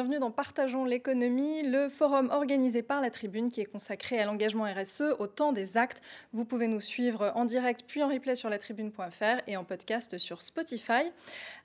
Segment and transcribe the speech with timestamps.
[0.00, 4.64] bienvenue dans Partageons l'économie, le forum organisé par la Tribune qui est consacré à l'engagement
[4.64, 6.00] RSE au temps des actes.
[6.32, 10.40] Vous pouvez nous suivre en direct puis en replay sur latribune.fr et en podcast sur
[10.40, 11.12] Spotify.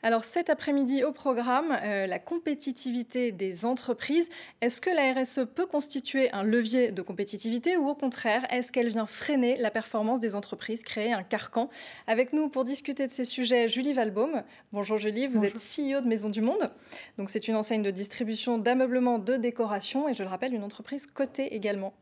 [0.03, 4.29] Alors cet après-midi au programme, euh, la compétitivité des entreprises.
[4.59, 8.90] Est-ce que la RSE peut constituer un levier de compétitivité ou au contraire, est-ce qu'elle
[8.90, 11.70] vient freiner la performance des entreprises, créer un carcan?
[12.05, 14.43] Avec nous pour discuter de ces sujets, Julie Valbaum.
[14.73, 16.70] Bonjour Julie, vous êtes CEO de Maison du Monde.
[17.17, 18.24] Donc c'est une enseigne de distribution
[18.57, 21.93] d'ameublement de décoration et je le rappelle, une entreprise cotée également.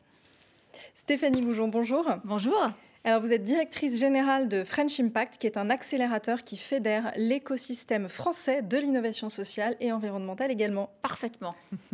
[0.96, 2.05] Stéphanie Goujon, bonjour.
[2.23, 2.72] Bonjour.
[3.04, 8.07] Alors vous êtes directrice générale de French Impact, qui est un accélérateur qui fédère l'écosystème
[8.07, 10.90] français de l'innovation sociale et environnementale également.
[11.01, 11.55] Parfaitement.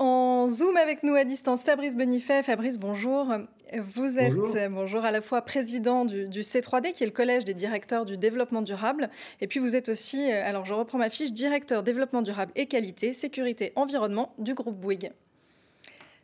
[0.00, 2.44] En Zoom avec nous à distance, Fabrice Bonifay.
[2.44, 3.34] Fabrice, bonjour.
[3.76, 5.04] Vous êtes bonjour.
[5.04, 9.10] à la fois président du, C3D, qui est le collège des directeurs du développement durable,
[9.40, 12.66] et puis vous êtes aussi, euh, alors je reprends ma fiche, directeur développement durable et
[12.66, 15.10] qualité, sécurité, environnement du groupe Bouygues.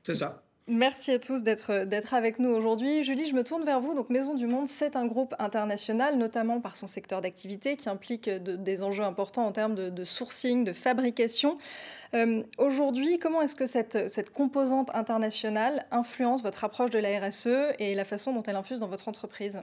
[0.04, 0.43] C'est ça.
[0.66, 3.02] Merci à tous d'être avec nous aujourd'hui.
[3.02, 3.92] Julie, je me tourne vers vous.
[3.92, 8.30] Donc, Maison du Monde, c'est un groupe international, notamment par son secteur d'activité, qui implique
[8.30, 11.58] des enjeux importants en termes de, sourcing, de fabrication.
[12.14, 17.74] Euh, aujourd'hui, comment est-ce que cette, cette composante internationale influence votre approche de la RSE
[17.78, 19.60] et la façon dont elle infuse dans votre entreprise?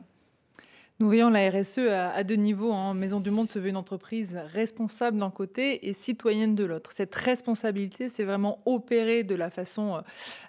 [1.01, 2.73] Nous voyons la RSE à, deux niveaux.
[2.73, 2.93] Hein.
[2.93, 6.91] Maison du Monde se veut une entreprise responsable d'un côté et citoyenne de l'autre.
[6.93, 10.01] Cette responsabilité, c'est vraiment opérer de la façon euh,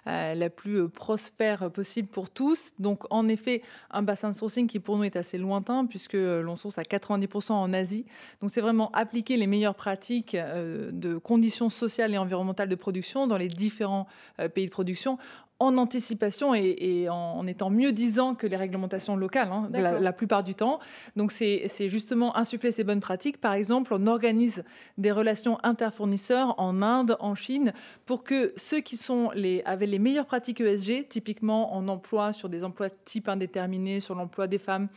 [0.05, 2.71] euh, la plus euh, prospère possible pour tous.
[2.77, 6.55] Donc, en effet, un bassin de sourcing qui pour nous est assez lointain puisque l'on
[6.55, 8.05] source à 90% en Asie.
[8.39, 13.37] Donc, c'est vraiment appliquer les meilleures pratiques de conditions sociales et environnementales de production dans
[13.37, 14.05] les différents
[14.53, 15.17] pays de production
[15.63, 20.55] en anticipation et, en, étant mieux disant que les réglementations locales, hein, la, plupart du
[20.55, 20.79] temps.
[21.15, 23.39] Donc, c'est justement insuffler ces bonnes pratiques.
[23.39, 24.63] Par exemple, on organise
[24.97, 27.73] des relations interfournisseurs en Inde, en Chine,
[28.05, 32.49] pour que ceux qui sont les, avaient les meilleures pratiques ESG, typiquement en emploi, sur
[32.49, 34.87] des emplois type indéterminés, sur l'emploi des femmes,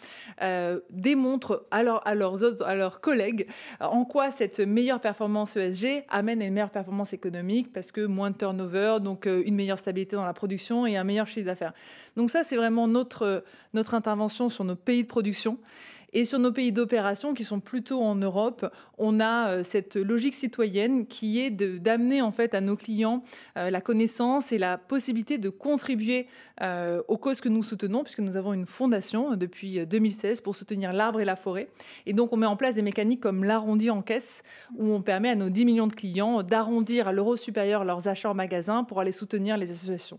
[0.42, 3.46] euh, démontrent à, à, leurs autres, à leurs collègues
[3.80, 8.30] en quoi cette meilleure performance ESG amène à une meilleure performance économique, parce que moins
[8.30, 10.55] de turnover, donc euh, une meilleure stabilité dans la production
[10.86, 11.72] et un meilleur chiffre d'affaires.
[12.16, 13.44] Donc ça, c'est vraiment notre,
[13.74, 15.58] notre intervention sur nos pays de production.
[16.12, 20.32] Et sur nos pays d'opération, qui sont plutôt en Europe, on a euh, cette logique
[20.32, 23.22] citoyenne qui est d'amener en fait à nos clients
[23.58, 26.26] euh, la connaissance et la possibilité de contribuer
[26.62, 30.94] euh, aux causes que nous soutenons, puisque nous avons une fondation depuis 2016 pour soutenir
[30.94, 31.68] l'arbre et la forêt.
[32.06, 34.42] Et donc on met en place des mécaniques comme l'arrondi en caisse,
[34.76, 38.30] où on permet à nos 10 millions de clients d'arrondir à l'euro supérieur leurs achats
[38.30, 40.18] en magasin pour aller soutenir les associations.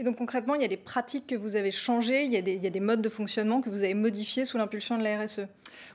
[0.00, 2.40] Et donc concrètement, il y a des pratiques que vous avez changées, il y a
[2.40, 5.42] des, il des modes de fonctionnement que vous avez modifiés sous l'impulsion de la RSE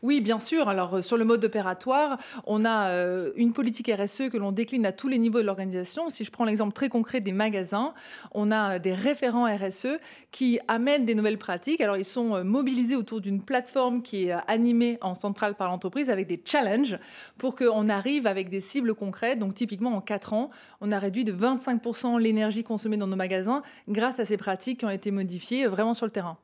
[0.01, 0.69] oui, bien sûr.
[0.69, 4.85] Alors, euh, sur le mode opératoire, on a euh, une politique RSE que l'on décline
[4.85, 6.09] à tous les niveaux de l'organisation.
[6.09, 7.93] Si je prends l'exemple très concret des magasins,
[8.31, 9.97] on a des référents RSE
[10.31, 11.81] qui amènent des nouvelles pratiques.
[11.81, 16.09] Alors, ils sont euh, mobilisés autour d'une plateforme qui est animée en centrale par l'entreprise
[16.09, 16.97] avec des challenges
[17.37, 19.39] pour qu'on arrive avec des cibles concrètes.
[19.39, 20.51] Donc, typiquement, en 4 ans,
[20.81, 23.61] on a réduit de 25% l'énergie consommée dans nos magasins
[23.95, 26.37] grâce à ces pratiques qui ont été modifiées vraiment sur le terrain.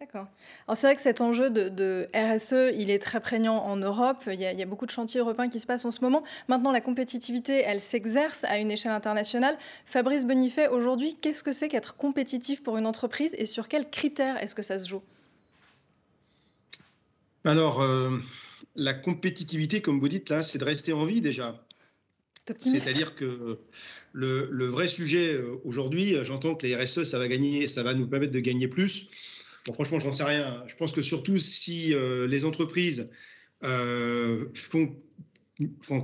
[0.00, 0.28] D'accord.
[0.68, 4.22] Alors c'est vrai que cet enjeu de, RSE, il est très prégnant en Europe.
[4.28, 6.22] Il y, a, beaucoup de chantiers européens qui se passent en ce moment.
[6.46, 9.58] Maintenant, la compétitivité, elle s'exerce à une échelle internationale.
[9.86, 14.40] Fabrice Bonifay, aujourd'hui, qu'est-ce que c'est qu'être compétitif pour une entreprise et sur quels critères
[14.40, 15.02] est-ce que ça se joue?
[17.44, 18.10] Alors, euh,
[18.76, 21.60] la compétitivité, comme vous dites là, c'est de rester en vie déjà.
[22.58, 23.58] C'est-à-dire que
[24.12, 28.06] le, vrai sujet euh, aujourd'hui, j'entends que les RSE, ça va gagner, ça va nous
[28.06, 29.08] permettre de gagner plus.
[29.66, 30.62] Bon, franchement, j'en sais rien.
[30.66, 33.10] Je pense que surtout si euh, les entreprises
[33.64, 34.96] euh, font,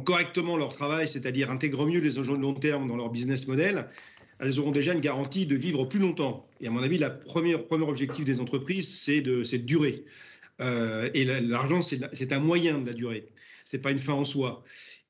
[0.05, 3.89] correctement leur travail, c'est-à-dire intègrent mieux les enjeux de long terme dans leur business model,
[4.41, 6.49] elles auront déjà une garantie de vivre plus longtemps.
[6.61, 10.05] Et à mon avis, le premier, objectif des entreprises, c'est de, durer.
[10.61, 13.29] Euh, et l'argent, c'est un moyen de la durée.
[13.65, 14.63] Ce n'est pas une fin en soi.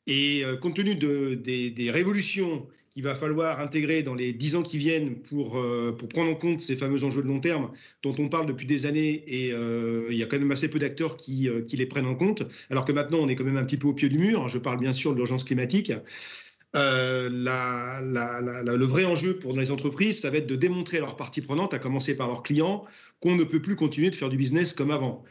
[0.06, 4.78] Et compte tenu de, des, révolutions qu'il va falloir intégrer dans les dix ans qui
[4.78, 7.72] viennent pour, euh, pour prendre en compte ces fameux enjeux de long terme
[8.04, 10.78] dont on parle depuis des années et euh, il y a quand même assez peu
[10.78, 13.64] d'acteurs qui, euh, les prennent en compte, alors que maintenant on est quand même un
[13.64, 14.48] petit peu au pied du mur.
[14.48, 15.92] Je parle bien sûr de l'urgence climatique.
[16.72, 17.34] Le
[18.84, 21.80] vrai enjeu pour les entreprises, ça va être de démontrer à leurs parties prenantes, à
[21.80, 22.84] commencer par leurs clients,
[23.18, 25.24] qu'on ne peut plus continuer de faire du business comme avant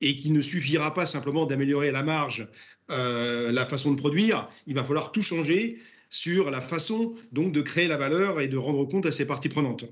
[0.00, 2.48] et qu'il ne suffira pas simplement d'améliorer la marge,
[2.88, 5.78] la façon de produire, il va falloir tout changer
[6.10, 9.48] sur la façon donc de créer la valeur et de rendre compte à ses parties
[9.48, 9.84] prenantes.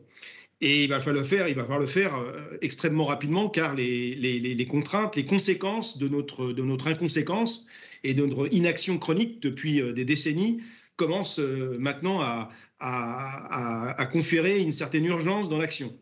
[0.60, 3.76] Et il va falloir le faire, il va falloir le faire euh, extrêmement rapidement car
[3.76, 7.66] les, contraintes, les conséquences de notre, inconséquence
[8.02, 10.60] et de notre inaction chronique depuis euh, des décennies
[10.96, 12.48] commence maintenant à,
[12.80, 15.96] à, conférer une certaine urgence dans l'action.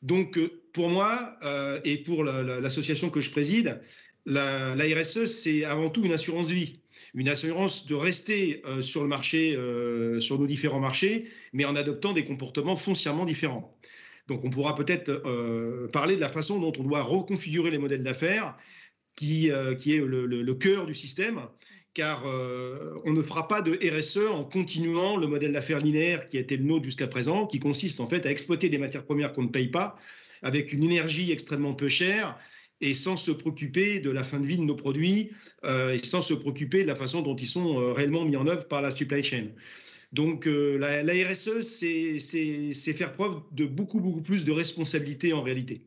[0.00, 0.40] Donc,
[0.72, 1.38] pour moi
[1.84, 3.80] et pour l'association que je préside,
[4.26, 6.80] la, RSE, c'est avant tout une assurance vie
[7.14, 11.76] une assurance de rester euh, sur le marché, euh, sur nos différents marchés, mais en
[11.76, 13.76] adoptant des comportements foncièrement différents.
[14.28, 18.02] Donc on pourra peut-être euh, parler de la façon dont on doit reconfigurer les modèles
[18.02, 18.56] d'affaires,
[19.16, 21.42] qui, est le, cœur du système,
[21.92, 26.40] car on ne fera pas de RSE en continuant le modèle d'affaires linéaire qui a
[26.40, 29.42] été le nôtre jusqu'à présent, qui consiste en fait à exploiter des matières premières qu'on
[29.42, 29.94] ne paye pas,
[30.42, 32.38] avec une énergie extrêmement peu chère
[32.80, 35.30] et sans se préoccuper de la fin de vie de nos produits
[35.64, 38.46] euh, et sans se préoccuper de la façon dont ils sont euh, réellement mis en
[38.46, 39.48] œuvre par la supply chain.
[40.12, 45.42] Donc euh, la, la, RSE, c'est faire preuve de beaucoup, beaucoup plus de responsabilité en
[45.42, 45.82] réalité.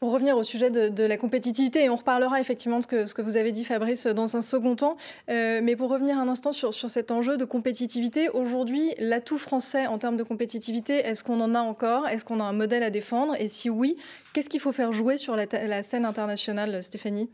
[0.00, 3.36] Pour revenir au sujet de, la compétitivité, et on reparlera effectivement de ce que, vous
[3.36, 4.96] avez dit Fabrice dans un second temps,
[5.28, 9.86] euh, mais pour revenir un instant sur, sur cet enjeu de compétitivité, aujourd'hui, l'atout français
[9.86, 12.08] en termes de compétitivité, est-ce qu'on en a encore?
[12.08, 13.36] Est-ce qu'on a un modèle à défendre?
[13.38, 13.98] Et si oui,
[14.32, 17.28] qu'est-ce qu'il faut faire jouer sur la scène internationale, Stéphanie?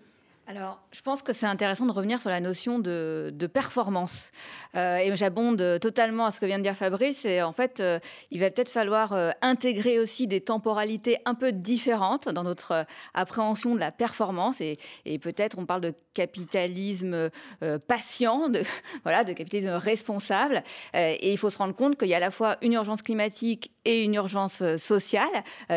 [0.49, 4.31] Alors, je pense que c'est intéressant de revenir sur la notion de, performance.
[4.77, 7.25] Euh, et j'abonde totalement à ce que vient de dire Fabrice.
[7.25, 7.99] Et en fait, euh,
[8.31, 13.75] il va peut-être falloir euh, intégrer aussi des temporalités un peu différentes dans notre appréhension
[13.75, 14.61] de la performance.
[14.61, 14.79] Et,
[15.19, 17.31] peut-être on parle de capitalisme
[17.89, 18.63] patient, de,
[19.03, 20.63] voilà, de capitalisme responsable.
[20.95, 23.73] et il faut se rendre compte qu'il y a à la fois une urgence climatique
[23.85, 25.23] et une urgence sociale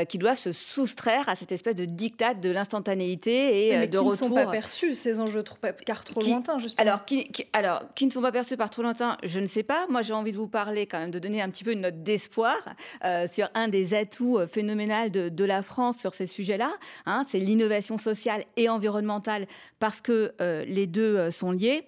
[0.08, 4.30] qui doivent se soustraire à cette espèce de diktat de l'instantanéité et de retour
[4.60, 8.34] perçus, ces enjeux trop, car trop lointains, justement alors qui, alors, qui ne sont pas
[8.34, 9.88] perçus par trop lointains, je ne sais pas.
[9.88, 12.04] Moi, j'ai envie de vous parler quand même, de donner un petit peu une note
[12.04, 12.58] d'espoir
[13.06, 16.72] euh, sur un des atouts euh, phénoménaux de, de, la France sur ces sujets-là.
[17.06, 19.48] Hein, c'est l'innovation sociale et environnementale,
[19.80, 21.86] parce que euh, les deux sont liés.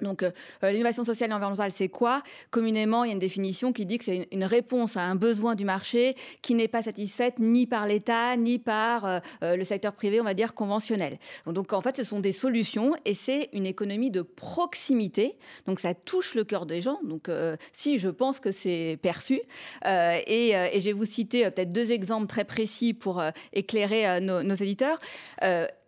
[0.00, 0.30] Donc, euh,
[0.64, 2.22] euh, l'innovation sociale et environnementale, c'est quoi?
[2.50, 5.54] Communément, il y a une définition qui dit que c'est une, réponse à un besoin
[5.54, 10.20] du marché qui n'est pas satisfaite ni par l'État, ni par euh, le secteur privé,
[10.20, 11.18] on va dire, conventionnel.
[11.46, 15.36] Donc, en fait, ce sont des solutions et c'est une économie de proximité.
[15.66, 16.98] Donc, ça touche le cœur des gens.
[17.04, 17.28] Donc,
[17.72, 19.40] si, je pense que c'est perçu.
[19.84, 24.98] Et, je vais vous citer peut-être deux exemples très précis pour éclairer nos, nos éditeurs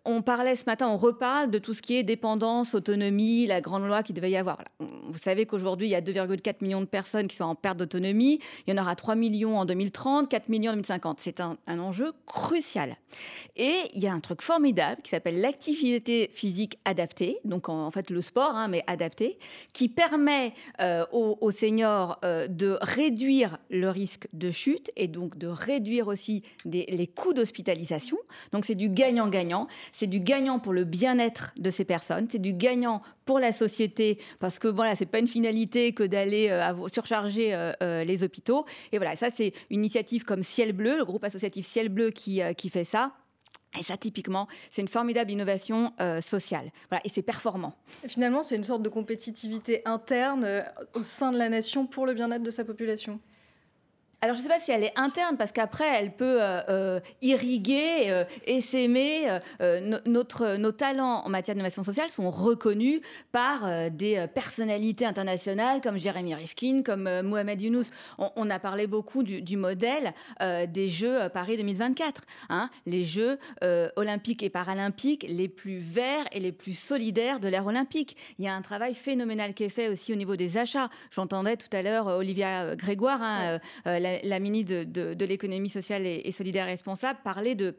[0.04, 3.86] on parlait ce matin, on reparle de tout ce qui est dépendance, autonomie, la grande
[3.86, 4.58] loi qui devait y avoir.
[4.80, 8.40] Vous savez qu'aujourd'hui, il y a 2,4 millions de personnes qui sont en perte d'autonomie.
[8.66, 11.20] Il y en aura 3 millions en 2030, 4 millions en 2050.
[11.20, 12.96] C'est un, enjeu crucial.
[13.56, 18.10] Et il y a un truc formidable qui s'appelle l'activité physique adaptée, donc en, fait
[18.10, 19.38] le sport, hein, mais adapté,
[19.72, 25.46] qui permet euh, aux, seniors euh, de réduire le risque de chute et donc de
[25.46, 28.18] réduire aussi les coûts d'hospitalisation.
[28.52, 29.68] Donc c'est du gagnant-gagnant.
[29.92, 34.18] C'est du gagnant pour le bien-être de ces personnes, c'est du gagnant pour la société
[34.40, 38.64] parce que voilà, c'est pas une finalité que d'aller euh, surcharger euh, euh, les hôpitaux.
[38.90, 42.40] Et voilà, ça c'est une initiative comme Ciel Bleu, le groupe associatif Ciel Bleu qui,
[42.56, 43.12] qui fait ça.
[43.80, 46.70] Et ça, typiquement, c'est une formidable innovation sociale.
[46.90, 47.74] Voilà, et c'est performant.
[48.06, 50.62] finalement, c'est une sorte de compétitivité interne
[50.92, 53.18] au sein de la nation pour le bien-être de sa population.
[54.24, 57.00] Alors, je ne sais pas si elle est interne, parce qu'après, elle peut euh, euh,
[57.22, 59.26] irriguer euh, et s'aimer.
[60.06, 63.00] notre, nos talents en matière d'innovation sociale sont reconnus
[63.32, 67.86] par des personnalités internationales comme Jérémy Rifkin, comme Mohamed Younous.
[68.18, 70.12] On, a parlé beaucoup du, modèle
[70.68, 72.22] des Jeux Paris 2024.
[72.48, 73.38] Hein, les Jeux
[73.96, 78.16] olympiques et paralympiques les plus verts et les plus solidaires de l'ère olympique.
[78.38, 80.90] Il y a un travail phénoménal qui est fait aussi au niveau des achats.
[81.10, 86.66] J'entendais tout à l'heure Olivia Grégoire, hein, la la, ministre de, l'économie sociale et, solidaire
[86.66, 87.76] responsable parlait de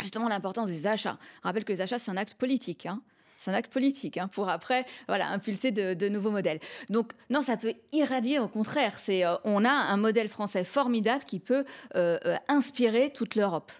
[0.00, 1.18] justement l'importance des achats.
[1.42, 2.86] Je rappelle que les achats, c'est un acte politique.
[2.86, 3.00] Hein.
[3.38, 6.60] c'est un acte politique hein, pour après voilà, impulser de, nouveaux modèles.
[6.90, 8.98] Donc non, ça peut irradier au contraire.
[9.00, 11.64] C'est, euh, on a un modèle français formidable qui peut
[11.96, 13.72] euh, euh, inspirer toute l'Europe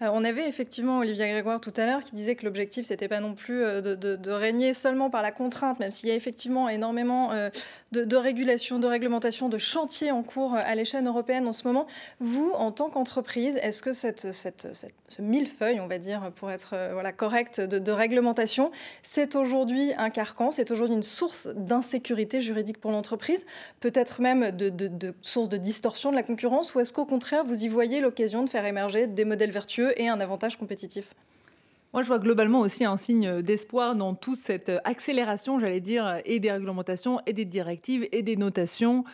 [0.00, 3.34] on avait effectivement Olivia Grégoire tout à l'heure qui disait que l'objectif, c'était pas non
[3.34, 7.48] plus euh, de, régner seulement par la contrainte, même s'il y a effectivement énormément euh,
[7.92, 11.86] de, régulation, de réglementation, de chantiers en cours euh, à l'échelle européenne en ce moment.
[12.18, 17.60] Vous, en tant qu'entreprise, est-ce que ce millefeuille, on va dire, pour être voilà, correct,
[17.60, 18.72] de, réglementation,
[19.02, 23.46] c'est aujourd'hui un carcan, c'est aujourd'hui une source d'insécurité juridique pour l'entreprise,
[23.78, 27.64] peut-être même de, de source de distorsion de la concurrence, ou est-ce qu'au contraire, vous
[27.64, 31.14] y voyez l'occasion de faire émerger des modèles vertueux et un avantage compétitif
[31.92, 36.40] moi, je vois globalement aussi un signe d'espoir dans toute cette accélération, j'allais dire, et
[36.40, 39.04] des réglementations, et des directives, et des notations.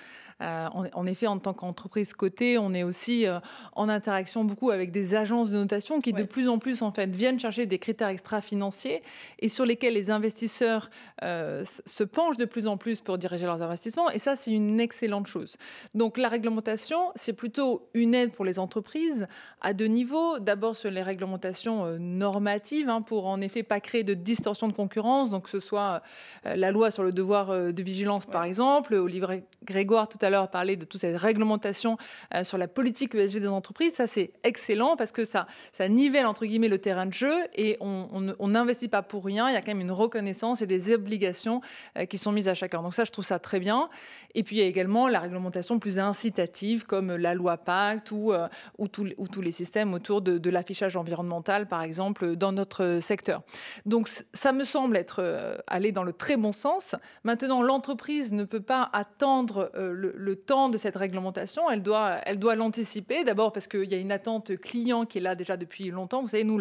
[0.41, 3.27] En, effet, en tant qu'entreprise cotée, on est aussi
[3.75, 7.15] en interaction beaucoup avec des agences de notation qui de plus en plus en fait
[7.15, 9.03] viennent chercher des critères extra-financiers
[9.39, 14.11] et sur lesquels les investisseurs se penchent de plus en plus pour diriger leurs investissements.
[14.11, 15.57] Et ça, c'est une excellente chose.
[15.95, 19.27] Donc la réglementation, c'est plutôt une aide pour les entreprises
[19.61, 20.39] à deux niveaux.
[20.39, 25.31] D'abord sur les réglementations normatives hein, pour en effet pas créer de distorsion de concurrence.
[25.31, 26.03] Donc que ce soit
[26.45, 28.95] la loi sur le devoir de vigilance, par exemple.
[28.95, 31.97] Olivier Grégoire, tout à l'heure, a parlé de toute cette réglementation
[32.35, 33.95] euh, sur la politique ESG des entreprises.
[33.95, 37.77] Ça, c'est excellent parce que ça, ça nivelle, entre guillemets, le terrain de jeu et
[37.81, 39.49] on n'investit pas pour rien.
[39.49, 41.61] Il y a quand même une reconnaissance et des obligations
[41.99, 42.83] euh, qui sont mises à chacun.
[42.83, 43.89] Donc ça, je trouve ça très bien.
[44.35, 48.33] Et puis, il y a également la réglementation plus incitative comme la loi Pacte ou,
[48.33, 53.43] euh, ou, tous les systèmes autour de, l'affichage environnemental, par exemple, dans notre secteur.
[53.87, 56.97] Donc, ça me semble être aller dans le très bon sens.
[57.25, 61.71] Maintenant, l'entreprise ne peut pas attendre euh, le, temps de cette réglementation.
[61.71, 63.25] Elle doit, elle doit l'anticiper.
[63.25, 66.23] D'abord parce qu'il y a une attente client qui est là déjà depuis longtemps.
[66.23, 66.61] Vous savez, nous,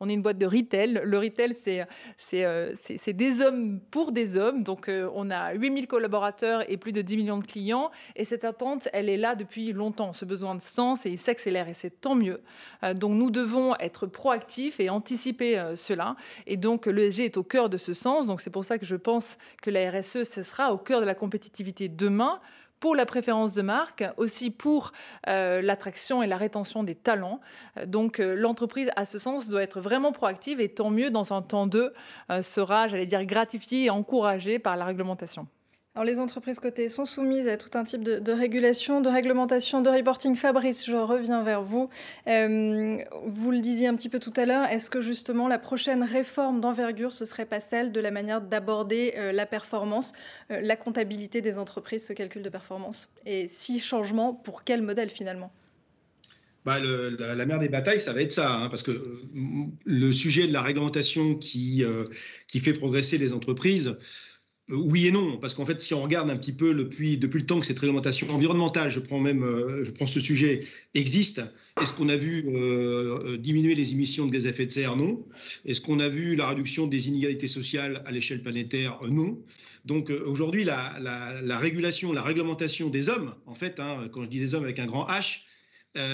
[0.00, 1.02] on est une boîte de retail.
[1.04, 2.74] Le retail, c'est euh,
[3.06, 4.62] des hommes pour des hommes.
[4.62, 7.90] Donc, euh, on a 8000 collaborateurs et plus de 10 millions de clients.
[8.16, 10.14] Et cette attente, elle est là depuis longtemps.
[10.14, 11.68] Ce besoin de sens, et il s'accélère.
[11.68, 12.40] Et c'est tant mieux.
[12.82, 16.16] Euh, donc, nous devons être proactifs et anticiper cela.
[16.46, 18.26] Et donc, l'ESG est au cœur de ce sens.
[18.26, 21.06] Donc, c'est pour ça que je pense que la RSE, ce sera au cœur de
[21.06, 22.40] la compétitivité demain
[22.80, 24.92] pour la préférence de marque, aussi pour
[25.28, 27.40] euh, l'attraction et la rétention des talents.
[27.86, 31.42] Donc euh, l'entreprise, à ce sens, doit être vraiment proactive et tant mieux dans un
[31.42, 31.92] temps 2
[32.30, 35.46] euh, sera, j'allais dire, gratifiée et encouragée par la réglementation.
[35.96, 39.90] Alors, les entreprises cotées sont soumises à tout un type de, régulation, de réglementation, de
[39.90, 40.36] reporting.
[40.36, 41.90] Fabrice, je reviens vers vous.
[42.28, 46.04] Euh, vous le disiez un petit peu tout à l'heure, est-ce que justement la prochaine
[46.04, 50.12] réforme d'envergure, ce serait pas celle de la manière d'aborder euh, la performance,
[50.52, 53.08] euh, la comptabilité des entreprises, ce calcul de performance?
[53.26, 55.50] Et si changement, pour quel modèle finalement?
[56.64, 58.92] Bah, la, mère des batailles, ça va être ça, hein, parce que
[59.84, 61.82] le sujet de la réglementation qui,
[62.46, 63.96] qui fait progresser les entreprises,
[64.70, 67.60] oui et non, parce qu'en fait, si on regarde un petit peu depuis, le temps
[67.60, 70.60] que cette réglementation environnementale, je prends même, euh, je prends ce sujet,
[70.94, 71.42] existe,
[71.80, 74.96] est-ce qu'on a vu euh, diminuer les émissions de gaz à effet de serre?
[74.96, 75.24] Non.
[75.64, 78.98] Est-ce qu'on a vu la réduction des inégalités sociales à l'échelle planétaire?
[79.08, 79.38] Non.
[79.84, 84.28] Donc euh, aujourd'hui, la, la, régulation, la réglementation des hommes, en fait, hein, quand je
[84.28, 85.40] dis des hommes avec un grand H,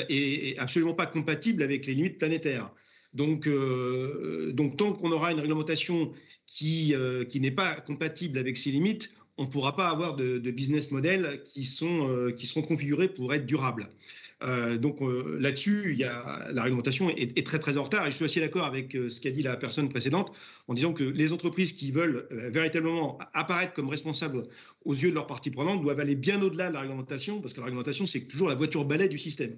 [0.09, 2.71] est absolument pas compatible avec les limites planétaires.
[3.17, 6.13] Donc, euh, donc tant qu'on aura une réglementation
[6.45, 10.39] qui, euh, qui n'est pas compatible avec ces limites, on ne pourra pas avoir de,
[10.51, 13.89] business model qui, sont, euh, qui seront configurés pour être durables.
[14.79, 15.01] donc
[15.41, 19.19] là-dessus, la réglementation est, très très en retard et je suis assez d'accord avec ce
[19.19, 20.31] qu'a dit la personne précédente
[20.69, 24.43] en disant que les entreprises qui veulent véritablement apparaître comme responsables
[24.85, 27.61] aux yeux de leurs parties prenantes doivent aller bien au-delà de la réglementation parce que
[27.61, 29.57] la réglementation c'est toujours la voiture balai du système.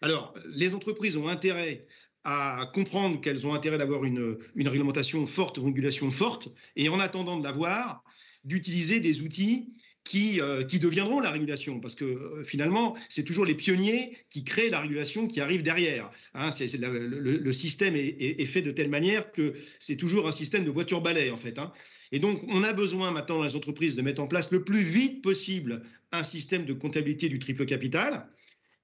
[0.00, 1.86] Alors les entreprises ont intérêt
[2.24, 7.36] à comprendre qu'elles ont intérêt d'avoir une, réglementation forte, une régulation forte, et en attendant
[7.36, 8.02] de l'avoir,
[8.44, 9.68] d'utiliser des outils
[10.04, 14.44] qui, euh, qui, deviendront la régulation, parce que euh, finalement, c'est toujours les pionniers qui
[14.44, 16.10] créent la régulation qui arrive derrière.
[16.34, 16.50] Hein.
[16.60, 21.38] le, système est, fait de telle manière que c'est toujours un système de voiture-balai, en
[21.38, 21.58] fait.
[21.58, 21.72] Hein.
[22.12, 24.82] Et donc, on a besoin maintenant dans les entreprises de mettre en place le plus
[24.82, 28.28] vite possible un système de comptabilité du triple capital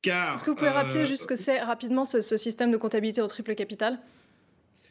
[0.08, 3.20] est-ce que vous pouvez rappeler euh, juste ce que c'est rapidement ce, système de comptabilité
[3.20, 3.98] au triple capital?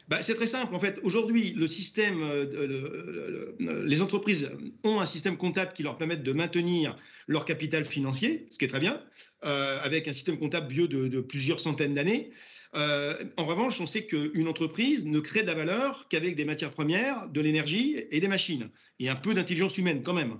[0.08, 0.74] Bah, c'est très simple.
[0.74, 3.52] En fait, aujourd'hui, le système, euh,
[3.84, 4.50] les entreprises
[4.82, 6.96] ont un système comptable qui leur permet de maintenir
[7.28, 9.00] leur capital financier, ce qui est très bien,
[9.44, 12.30] euh, avec un système comptable vieux de, plusieurs centaines d'années.
[12.74, 17.28] en revanche, on sait qu'une entreprise ne crée de la valeur qu'avec des matières premières,
[17.28, 20.38] de l'énergie et des machines, et un peu d'intelligence humaine quand même.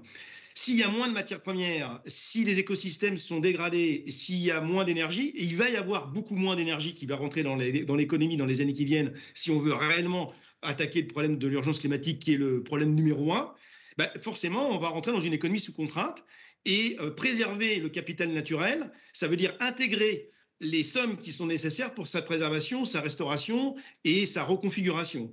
[0.55, 4.61] S'il y a moins de matières premières, si les écosystèmes sont dégradés, s'il y a
[4.61, 8.37] moins d'énergie, et il va y avoir beaucoup moins d'énergie qui va rentrer dans l'économie
[8.37, 12.21] dans, les années qui viennent, si on veut réellement attaquer le problème de l'urgence climatique,
[12.21, 13.55] qui est le problème numéro un,
[13.97, 16.25] bah, forcément, on va rentrer dans une économie sous contrainte.
[16.65, 20.31] Et euh, préserver le capital naturel, ça veut dire intégrer
[20.61, 25.31] les sommes qui sont nécessaires pour sa préservation, sa restauration et sa reconfiguration.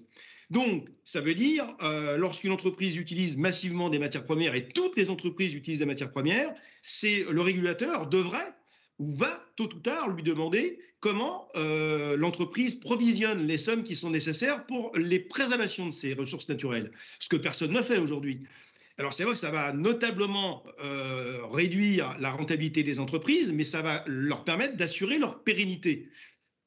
[0.49, 5.09] Donc, ça veut dire, euh, lorsqu'une entreprise utilise massivement des matières premières, et toutes les
[5.09, 8.53] entreprises utilisent des matières premières, c'est le régulateur devrait
[8.99, 14.09] ou va tôt ou tard lui demander comment euh, l'entreprise provisionne les sommes qui sont
[14.09, 18.43] nécessaires pour les préservations de ces ressources naturelles, ce que personne ne fait aujourd'hui.
[18.97, 23.83] Alors c'est vrai que ça va notablement euh, réduire la rentabilité des entreprises, mais ça
[23.83, 26.09] va leur permettre d'assurer leur pérennité.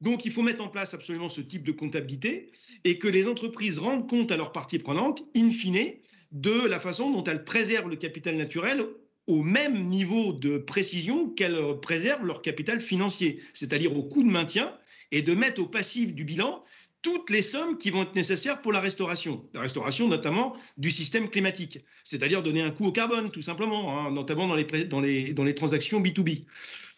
[0.00, 2.50] Donc, il faut mettre en place absolument ce type de comptabilité
[2.84, 5.92] et que les entreprises rendent compte à leurs parties prenantes, in fine,
[6.32, 8.84] de la façon dont elles préservent le capital naturel
[9.26, 14.74] au même niveau de précision qu'elles préservent leur capital financier, c'est-à-dire au coût de maintien,
[15.12, 16.62] et de mettre au passif du bilan
[17.02, 19.42] toutes les sommes qui vont être nécessaires pour la restauration.
[19.54, 24.10] La restauration notamment du système climatique, c'est-à-dire donner un coût au carbone, tout simplement, hein,
[24.10, 26.44] notamment dans les, transactions B2B.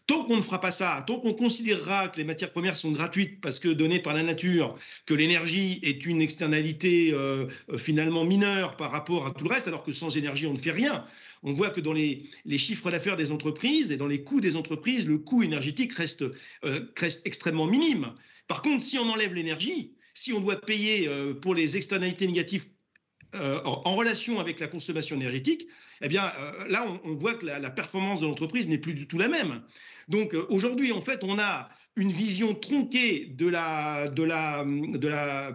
[0.07, 3.41] Tant qu'on ne fera pas ça, tant qu'on considérera que les matières premières sont gratuites
[3.41, 8.77] parce que données par la nature, que l'énergie est une externalité euh, euh, finalement mineure
[8.77, 11.05] par rapport à tout le reste, alors que sans énergie on ne fait rien.
[11.45, 12.25] On voit que dans les,
[12.57, 16.25] chiffres d'affaires des entreprises et dans les coûts des entreprises, le coût énergétique reste,
[16.65, 18.13] euh, reste extrêmement minime.
[18.49, 21.09] Par contre, si on enlève l'énergie, si on doit payer
[21.41, 22.67] pour les externalités négatives
[23.35, 25.67] en, relation avec la consommation énergétique,
[26.03, 26.33] eh bien
[26.69, 29.63] là, on, voit que la, performance de l'entreprise n'est plus du tout la même.
[30.09, 34.11] Donc euh, aujourd'hui, en fait, on a une vision tronquée de la,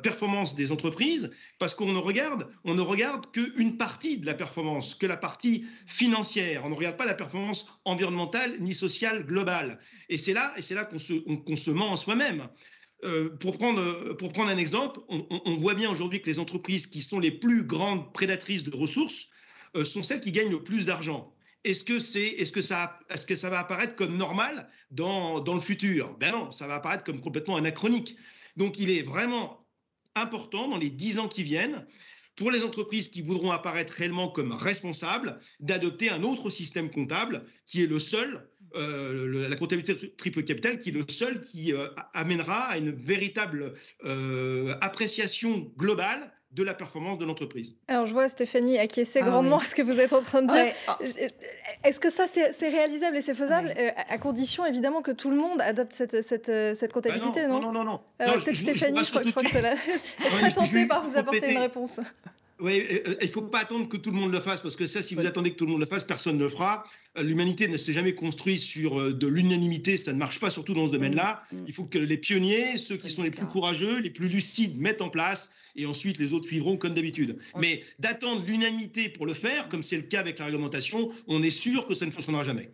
[0.01, 5.17] performance des entreprises parce qu'on ne regarde, regarde qu'une partie de la performance, que la
[5.17, 6.61] partie financière.
[6.65, 9.79] On ne regarde pas la performance environnementale ni sociale globale.
[10.09, 11.13] Et c'est là, et c'est là qu'on se,
[11.55, 12.47] se ment en soi-même.
[13.03, 17.01] Euh, pour, prendre, pour prendre un exemple, on, voit bien aujourd'hui que les entreprises qui
[17.01, 19.27] sont les plus grandes prédatrices de ressources
[19.75, 21.83] euh, sont celles qui gagnent le plus d'argent est-ce
[23.25, 26.15] que ça va apparaître comme normal dans, dans le futur?
[26.17, 28.15] Ben non, ça va apparaître comme complètement anachronique.
[28.55, 29.59] Donc il est vraiment
[30.15, 31.85] important dans les dix ans qui viennent
[32.35, 37.81] pour les entreprises qui voudront apparaître réellement comme responsables, d'adopter un autre système comptable qui
[37.81, 42.65] est le seul, euh, la comptabilité triple capital, qui est le seul qui euh, amènera
[42.65, 43.73] à une véritable
[44.05, 47.75] euh, appréciation globale de la performance de l'entreprise.
[47.87, 50.47] Alors je vois Stéphanie acquiescer ah grandement à ce que vous êtes en train de
[50.47, 50.73] dire.
[51.83, 55.35] Est-ce que ça c'est réalisable et c'est faisable euh, à condition évidemment que tout le
[55.35, 59.23] monde adopte cette, cette, cette comptabilité bah non, non, non, non, Peut-être Stéphanie, je, crois,
[59.23, 59.75] je, crois, que c'est là.
[60.37, 61.99] très tentée par vous apporter une réponse.
[62.59, 64.87] Oui, euh, il ne faut pas attendre que tout le monde le fasse, parce que
[64.87, 66.83] ça, si vous attendez que tout le monde le fasse, personne ne le fera.
[67.21, 70.91] L'humanité ne s'est jamais construite sur de l'unanimité, ça ne marche pas, surtout dans ce
[70.91, 71.43] domaine-là.
[71.67, 75.01] Il faut que les pionniers, ceux qui sont les plus courageux, les plus lucides, mettent
[75.01, 77.37] en place et ensuite les autres suivront comme d'habitude.
[77.57, 81.51] Mais d'attendre l'unanimité pour le faire, comme c'est le cas avec la réglementation, on est
[81.51, 82.71] sûr que ça ne fonctionnera jamais.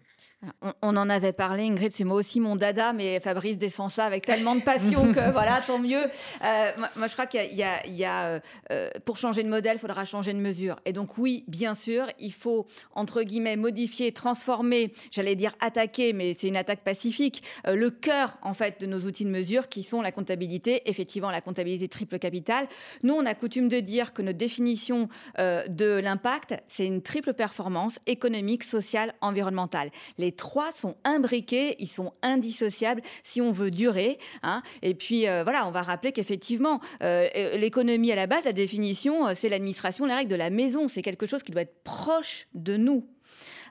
[0.81, 4.25] On, en avait parlé, Ingrid, c'est moi aussi mon dada, mais Fabrice défend ça avec
[4.25, 6.03] tellement de passion que voilà, tant mieux.
[6.43, 8.39] Euh, moi, je crois qu'il y a, euh,
[8.71, 10.79] euh, pour changer de modèle, il faudra changer de mesure.
[10.85, 16.35] Et donc oui, bien sûr, il faut entre guillemets modifier, transformer, j'allais dire attaquer, mais
[16.37, 20.01] c'est une attaque pacifique, le cœur en fait de nos outils de mesure qui sont
[20.01, 22.67] la comptabilité, effectivement la comptabilité triple capital.
[23.03, 27.99] Nous, on a coutume de dire que notre définition de l'impact, c'est une triple performance
[28.07, 29.89] économique, sociale, environnementale.
[30.17, 34.17] Les trois sont imbriqués, ils sont indissociables si on veut durer.
[34.41, 34.61] Hein.
[34.81, 38.53] Et puis euh, voilà, on va rappeler qu'effectivement, euh, euh, l'économie à la base, la
[38.53, 40.87] définition, c'est l'administration, les règles de la maison.
[40.87, 43.07] C'est quelque chose qui doit être proche de nous.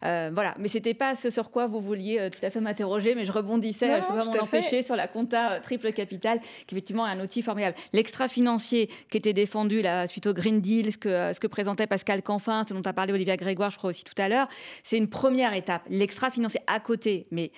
[0.05, 3.15] Euh, voilà, mais c'était pas ce sur quoi vous vouliez euh, tout à fait m'interroger,
[3.15, 6.75] mais je rebondissais, je peux pas m'en empêcher, sur la compta euh, triple capital, qui
[6.75, 7.77] effectivement est un outil formidable.
[7.93, 11.87] L'extra financier qui était défendu là, suite au Green Deal, ce que, ce que présentait
[11.87, 14.49] Pascal Canfin, ce dont a parlé Olivia Grégoire, je crois aussi tout à l'heure,
[14.83, 15.83] c'est une première étape.
[15.89, 17.53] L'extra financier à côté, mais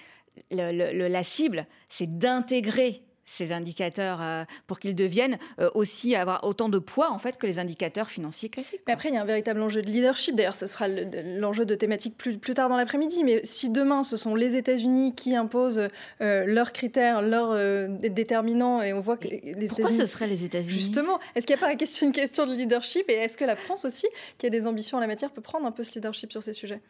[0.51, 3.03] la cible, c'est d'intégrer
[3.37, 7.47] ces indicateurs euh, pour qu'ils deviennent euh, aussi avoir autant de poids en fait que
[7.47, 8.81] les indicateurs financiers classiques.
[8.87, 10.37] Mais après, il y a un véritable enjeu de leadership.
[10.37, 13.25] D'ailleurs, ce sera l'enjeu de thématique plus, plus tard dans l'après-midi.
[13.25, 15.89] Mais si demain, ce sont les États-Unis qui imposent
[16.21, 17.55] euh, leurs critères, leurs
[17.89, 19.69] déterminants, et on voit que les États-Unis.
[19.69, 20.71] Pourquoi ce serait les États-Unis?
[20.71, 23.09] Justement, est-ce qu'il n'y a pas une question, une question de leadership?
[23.09, 24.07] Et est-ce que la France aussi,
[24.39, 26.53] qui a des ambitions en la matière, peut prendre un peu ce leadership sur ces
[26.53, 26.81] sujets?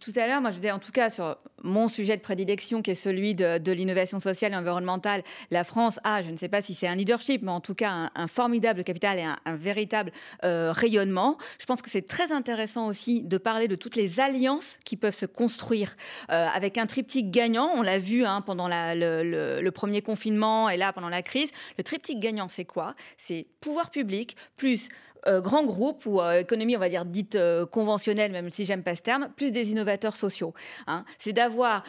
[0.00, 2.90] Tout à l'heure, moi, je disais en tout cas sur mon sujet de prédilection, qui
[2.92, 6.62] est celui de, de l'innovation sociale et environnementale la France a, je ne sais pas
[6.62, 10.12] si c'est un leadership, mais en tout cas un, formidable capital et un, véritable
[10.44, 11.38] euh, rayonnement.
[11.58, 15.14] Je pense que c'est très intéressant aussi de parler de toutes les alliances qui peuvent
[15.14, 15.96] se construire
[16.30, 17.70] euh, avec un triptyque gagnant.
[17.74, 21.50] On l'a vu hein, pendant le, premier confinement et là pendant la crise.
[21.78, 22.94] Le triptyque gagnant, c'est quoi?
[23.16, 24.88] C'est pouvoir public plus
[25.26, 28.82] euh, grands groupes ou euh, économie, on va dire, dite euh, conventionnelle, même si j'aime
[28.82, 30.54] pas ce terme, plus des innovateurs sociaux.
[30.86, 31.04] Hein.
[31.18, 31.84] C'est d'avoir,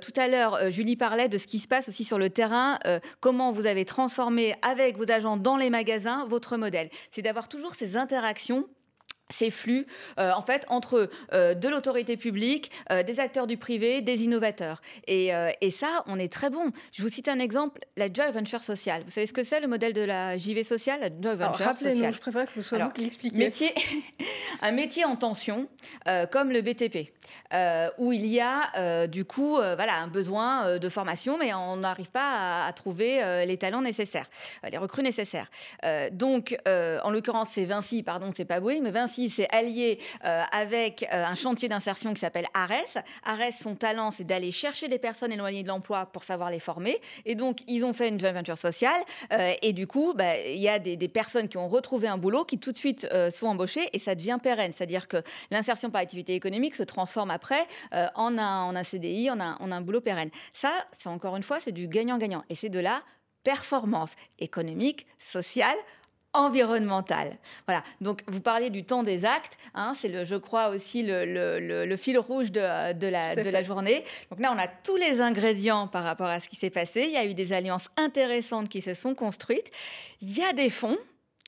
[0.00, 2.78] tout à l'heure, Julie parlait de ce qui se passe aussi sur le terrain,
[3.20, 6.88] comment vous avez transformé avec vos agents dans les magasins votre modèle.
[7.10, 8.66] C'est d'avoir toujours ces interactions
[9.30, 9.86] ces flux
[10.18, 14.80] euh, en fait entre euh, de l'autorité publique, euh, des acteurs du privé, des innovateurs.
[15.06, 15.30] Et,
[15.60, 16.70] et, ça, on est très bon.
[16.92, 19.02] Je vous cite un exemple, la joy venture sociale.
[19.04, 22.12] Vous savez ce que c'est le modèle de la JV sociale, la joy venture Rappelez-nous,
[22.12, 23.38] je préfère que vous soyez vous qui l'expliquiez.
[23.38, 23.74] Métier,
[24.62, 25.68] un métier en tension,
[26.30, 27.10] comme le BTP,
[27.98, 32.66] où il y a du coup voilà, un besoin de formation, mais on n'arrive pas
[32.66, 34.28] à, trouver les talents nécessaires,
[34.70, 35.50] les recrues nécessaires.
[36.12, 41.06] donc, en l'occurrence, c'est Vinci, pardon, c'est pas oui, mais Vinci ainsi s'est allié avec
[41.10, 43.02] un chantier d'insertion qui s'appelle ARES.
[43.24, 46.98] ARES, son talent, c'est d'aller chercher des personnes éloignées de l'emploi pour savoir les former.
[47.26, 49.00] Et donc, ils ont fait une joint venture sociale.
[49.60, 52.58] et du coup, bah, il y a des, personnes qui ont retrouvé un boulot qui
[52.58, 54.72] tout de suite sont embauchées et ça devient pérenne.
[54.72, 59.40] C'est-à-dire que l'insertion par activité économique se transforme après en, un, en un CDI, en
[59.40, 60.30] un, en un boulot pérenne.
[60.54, 62.44] Ça, c'est encore une fois, c'est du gagnant-gagnant.
[62.48, 63.02] Et c'est de la
[63.44, 65.76] performance économique, sociale,
[66.32, 67.36] environnementale.
[67.66, 67.82] Voilà.
[68.00, 69.58] Donc, vous parliez du temps des actes.
[69.74, 73.62] Hein, c'est, le, je crois, aussi le, le, fil rouge de, de, la, de la
[73.62, 74.04] journée.
[74.30, 77.02] Donc là, on a tous les ingrédients par rapport à ce qui s'est passé.
[77.04, 79.70] Il y a eu des alliances intéressantes qui se sont construites.
[80.20, 80.98] Il y a des fonds.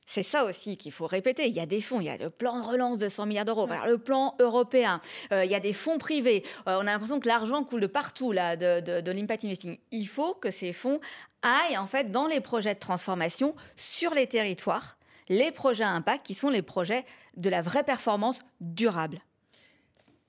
[0.07, 1.47] C'est ça aussi qu'il faut répéter.
[1.49, 3.45] Il y a des fonds, il y a le plan de relance de 100 milliards
[3.45, 5.01] d'euros, le plan européen,
[5.33, 6.45] euh, il y a des fonds privés.
[6.69, 9.79] Euh, on a l'impression que l'argent coule de partout là, de, de, de l'impact investing.
[9.91, 11.01] Il faut que ces fonds
[11.43, 16.27] aillent en fait dans les projets de transformation sur les territoires, les projets à impact
[16.27, 17.05] qui sont les projets
[17.37, 19.21] de la vraie performance durable.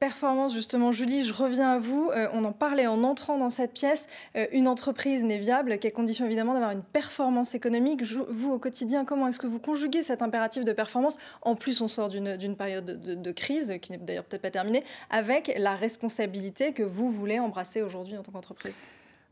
[0.05, 2.11] Performance, justement, Julie, je reviens à vous.
[2.15, 4.05] Euh, on en parlait en entrant dans cette pièce.
[4.35, 8.03] Euh, une entreprise n'est viable qu'à condition évidemment d'avoir une performance économique.
[8.03, 11.17] vous, au quotidien, comment est-ce que vous conjuguez cet impératif de performance?
[11.41, 14.83] En plus, on sort d'une période de, de, crise, qui n'est d'ailleurs peut-être pas terminée,
[15.09, 18.79] avec la responsabilité que vous voulez embrasser aujourd'hui en tant qu'entreprise.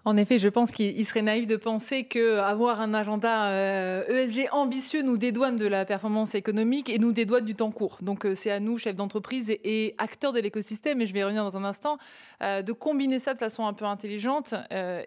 [0.06, 4.48] En effet, je pense qu'il serait naïf de penser qu'avoir un agenda ESG euh, e
[4.52, 8.00] ambitieux nous dédouane de la performance économique et nous dédouane du temps court.
[8.02, 11.46] Donc euh, c'est à nous, chefs d'entreprise et, acteurs de l'écosystème, et je vais revenir
[11.46, 12.00] dans un instant,
[12.42, 14.54] euh, de combiner ça de façon un peu intelligente,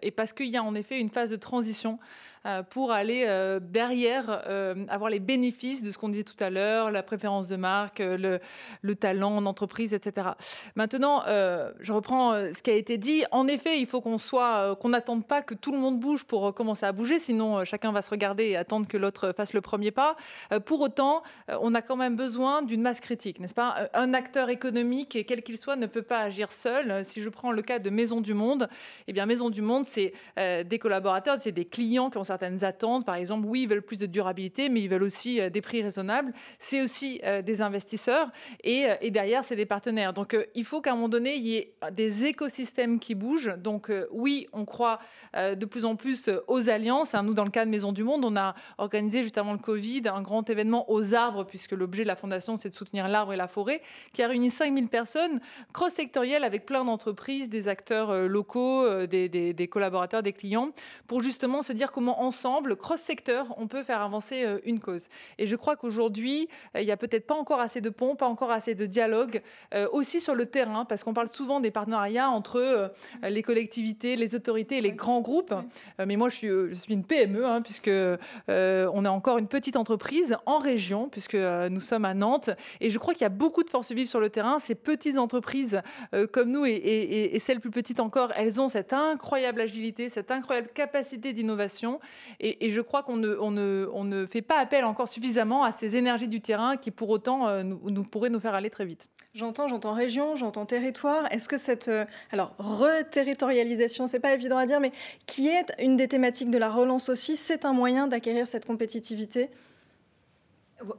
[0.01, 1.99] et parce qu'il y a en effet une phase de transition
[2.69, 6.91] pour aller euh, derrière euh, avoir les bénéfices de ce qu'on disait tout à l'heure,
[6.91, 8.39] la préférence de marque, le,
[8.81, 10.29] le talent en entreprise, etc.
[10.75, 13.23] Maintenant, je reprends ce qui a été dit.
[13.31, 16.53] En effet, il faut qu'on soit, qu'on n'attende pas que tout le monde bouge pour
[16.53, 19.91] commencer à bouger, sinon chacun va se regarder et attendre que l'autre fasse le premier
[19.91, 20.15] pas.
[20.65, 21.23] Pour autant,
[21.61, 23.89] on a quand même besoin d'une masse critique, n'est-ce pas?
[23.93, 27.03] Un acteur économique, quel qu'il soit, ne peut pas agir seul.
[27.05, 28.69] Si je prends le cas de Maison du Monde,
[29.07, 33.03] eh bien Maison du Monde, c'est des collaborateurs, c'est des clients qui ont certaines attentes.
[33.03, 35.81] Par exemple, oui, ils veulent plus de durabilité, mais ils veulent aussi euh, des prix
[35.81, 36.33] raisonnables.
[36.59, 38.29] C'est aussi euh, des investisseurs
[38.63, 40.13] et, euh, et derrière, c'est des partenaires.
[40.13, 43.55] Donc, il faut qu'à un moment donné, il y ait des écosystèmes qui bougent.
[43.57, 44.99] Donc, oui, on croit
[45.35, 47.15] de plus en plus aux alliances.
[47.15, 49.59] Hein, nous, dans le cas de Maison du Monde, on a organisé juste avant le
[49.59, 53.33] Covid un grand événement aux arbres, puisque l'objet de la fondation, c'est de soutenir l'arbre
[53.33, 53.81] et la forêt,
[54.13, 55.39] qui a réuni 5000 personnes
[55.73, 60.71] cross-sectorielles avec plein d'entreprises, des acteurs locaux, des collaborateurs, des clients,
[61.07, 65.07] pour justement se dire comment ensemble, cross-secteur, on peut faire avancer euh, une cause.
[65.37, 68.27] Et je crois qu'aujourd'hui, euh, il n'y a peut-être pas encore assez de ponts, pas
[68.27, 69.41] encore assez de dialogue,
[69.73, 72.91] euh, aussi sur le terrain, parce qu'on parle souvent des partenariats entre
[73.23, 75.53] les collectivités, les autorités et les grands groupes.
[76.05, 79.75] mais moi, je suis, je suis une PME, hein, puisque on est encore une petite
[79.75, 82.49] entreprise en région, puisque nous sommes à Nantes.
[82.81, 84.59] Et je crois qu'il y a beaucoup de forces vives sur le terrain.
[84.59, 85.81] Ces petites entreprises
[86.31, 90.69] comme nous et, et celles plus petites encore, elles ont cette incroyable agilité, cette incroyable
[90.73, 91.99] capacité d'innovation.
[92.39, 96.77] Et, je crois qu'on ne, fait pas appel encore suffisamment à ces énergies du terrain
[96.77, 99.07] qui, pour autant, euh, nous, nous pourraient nous faire aller très vite.
[99.33, 101.31] J'entends, j'entends région, j'entends territoire.
[101.31, 104.91] Est-ce que cette euh, alors reterritorialisation, c'est pas évident à dire, mais
[105.27, 109.49] qui est une des thématiques de la relance aussi, c'est un moyen d'acquérir cette compétitivité?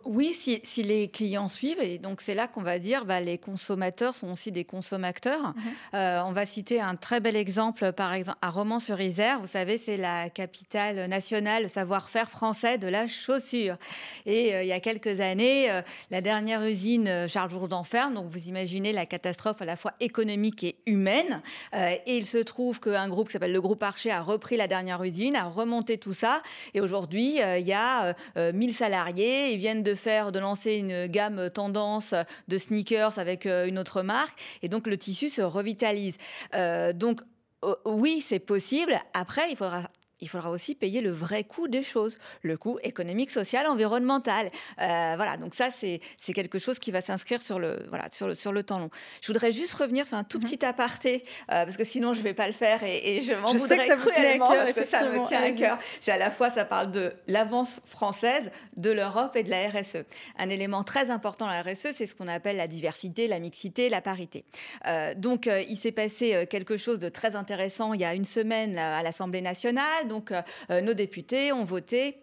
[0.04, 4.14] Oui, si, les clients suivent, et donc c'est là qu'on va dire, bah, les consommateurs
[4.14, 5.54] sont aussi des consommateurs.
[5.54, 5.54] Mhm.
[5.94, 9.38] Euh, on va citer un très bel exemple, par exemple, à Romans-sur-Isère.
[9.38, 13.76] Vous savez, c'est la capitale nationale, le savoir-faire français de la chaussure.
[14.26, 18.14] Et euh, il y a quelques années, euh, la dernière usine Charles Jourdan ferme.
[18.14, 21.40] Donc vous imaginez la catastrophe à la fois économique et humaine.
[21.74, 25.02] et il se trouve qu'un groupe qui s'appelle le groupe Archer a repris la dernière
[25.04, 26.42] usine, a remonté tout ça.
[26.74, 29.52] Et aujourd'hui, il y a 1000 salariés.
[29.52, 32.14] Ils de faire, de lancer une gamme tendance
[32.48, 36.16] de sneakers avec euh, une autre marque, et donc le tissu se revitalise.
[36.54, 37.20] Euh, donc
[37.84, 38.98] oui, c'est possible.
[39.14, 39.82] Après, il faudra
[40.20, 44.50] il faudra aussi payer le vrai coût des choses, le coût économique, social, environnemental.
[44.80, 46.00] Euh, voilà, donc ça, c'est
[46.32, 48.90] quelque chose qui va s'inscrire sur le, voilà, sur, le, sur le temps long.
[49.20, 50.44] Je voudrais juste revenir sur un tout mhm.
[50.44, 53.52] petit aparté, euh, parce que sinon, je ne vais pas le faire et, je m'en
[53.52, 55.78] voudrais que ça cruellement, parce que ça me tient à cœur.
[56.00, 60.04] C'est à la fois, ça parle de l'avance française, de l'Europe et de la RSE.
[60.38, 63.88] Un élément très important dans la RSE, c'est ce qu'on appelle la diversité, la mixité,
[63.88, 64.44] la parité.
[64.86, 68.78] Euh, donc, il s'est passé quelque chose de très intéressant il y a une semaine
[68.78, 72.16] à l'Assemblée nationale donc, euh, nos députés ont voté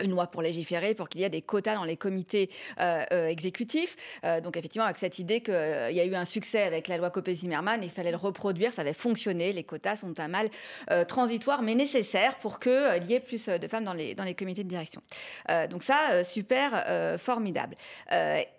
[0.00, 3.28] une loi pour légiférer, pour qu'il y ait des quotas dans les comités euh, euh,
[3.28, 3.96] exécutifs.
[4.24, 7.10] Euh, donc effectivement, avec cette idée qu'il y a eu un succès avec la loi
[7.10, 9.52] Copé-Zimmermann, il fallait le reproduire, ça avait fonctionné.
[9.52, 10.50] Les quotas sont un mal
[11.08, 14.64] transitoire, mais nécessaire pour qu'il y ait plus de femmes dans les, dans les comités
[14.64, 15.02] de direction.
[15.70, 17.76] donc ça, super, formidable.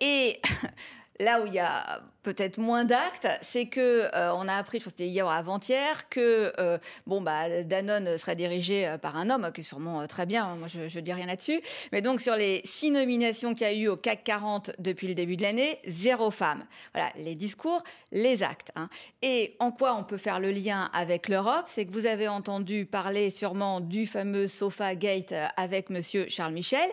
[0.00, 0.40] et
[1.20, 4.82] là où il y a peut-être moins d'actes, c'est que euh, on a appris, je
[4.82, 9.16] crois que c'était hier ou avant-hier, que euh, bon bah Danone serait dirigé euh, par
[9.16, 10.44] un homme, qui est sûrement très bien.
[10.44, 11.60] Hein, moi, je, je dis rien là-dessus.
[11.92, 15.14] Mais donc sur les six nominations qu'il y a eu au CAC 40 depuis le
[15.14, 16.64] début de l'année, zéro femme.
[16.94, 18.72] Voilà, les discours, les actes.
[18.74, 18.88] Hein.
[19.22, 22.86] Et en quoi on peut faire le lien avec l'Europe, c'est que vous avez entendu
[22.86, 26.90] parler sûrement du fameux Sofa Gate avec Monsieur Charles Michel.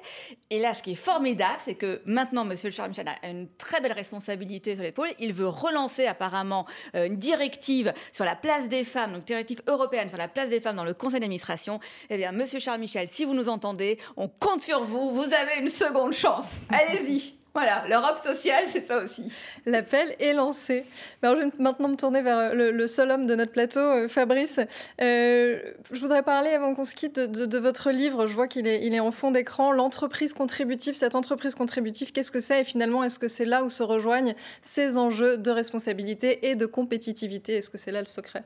[0.51, 3.81] Et là, ce qui est formidable, c'est que maintenant Monsieur Charles Michel a une très
[3.81, 8.83] belle responsabilité sur l'épaule il veut relancer apparemment euh, une directive sur la place des
[8.83, 11.79] femmes, donc directive européenne sur la place des femmes dans le conseil d'administration.
[12.09, 15.59] Eh bien, monsieur Charles Michel, si vous nous entendez, on compte sur vous, vous avez
[15.59, 16.55] une seconde chance.
[16.69, 17.42] Allez-y.
[17.53, 19.31] Voilà, l'Europe sociale, c'est ça aussi.
[19.67, 20.85] L'appel est lancé.
[21.21, 24.59] Alors, je vais maintenant me tourner vers le, seul homme de notre plateau, euh, Fabrice.
[24.99, 25.59] Euh,
[25.91, 28.25] je voudrais parler, avant qu'on se quitte, de, votre livre.
[28.25, 29.71] Je vois qu'il est, est en fond d'écran.
[29.71, 33.69] L'entreprise contributive, cette entreprise contributive, qu'est-ce que c'est Et finalement, est-ce que c'est là où
[33.69, 37.57] se rejoignent ces enjeux de responsabilité et de compétitivité?
[37.57, 38.43] Est-ce que c'est là le secret?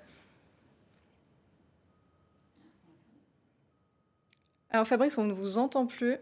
[4.70, 6.18] Alors Fabrice, on ne vous entend plus.